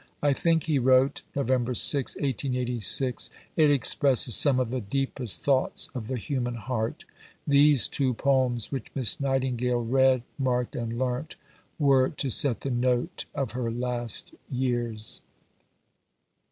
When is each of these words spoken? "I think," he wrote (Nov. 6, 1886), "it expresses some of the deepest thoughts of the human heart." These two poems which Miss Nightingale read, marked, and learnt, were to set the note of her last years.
"I 0.23 0.33
think," 0.33 0.63
he 0.63 0.79
wrote 0.79 1.21
(Nov. 1.35 1.47
6, 1.77 2.15
1886), 2.15 3.29
"it 3.55 3.69
expresses 3.69 4.33
some 4.33 4.59
of 4.59 4.71
the 4.71 4.81
deepest 4.81 5.43
thoughts 5.43 5.89
of 5.93 6.07
the 6.07 6.17
human 6.17 6.55
heart." 6.55 7.05
These 7.45 7.87
two 7.87 8.15
poems 8.15 8.71
which 8.71 8.87
Miss 8.95 9.19
Nightingale 9.19 9.83
read, 9.85 10.23
marked, 10.39 10.75
and 10.75 10.97
learnt, 10.97 11.35
were 11.77 12.09
to 12.09 12.31
set 12.31 12.61
the 12.61 12.71
note 12.71 13.25
of 13.35 13.51
her 13.51 13.69
last 13.69 14.33
years. 14.49 15.21